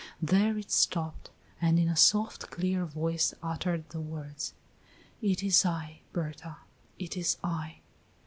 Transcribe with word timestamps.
There 0.19 0.57
it 0.57 0.71
stopped, 0.71 1.29
and 1.61 1.77
in 1.77 1.87
a 1.87 1.95
soft 1.95 2.49
clear 2.49 2.87
voice 2.87 3.35
uttered 3.43 3.87
the 3.89 4.01
words: 4.01 4.55
"It 5.21 5.43
is 5.43 5.63
I, 5.63 6.01
Berta; 6.11 6.57
it 6.97 7.15
is 7.15 7.37
I." 7.43 7.81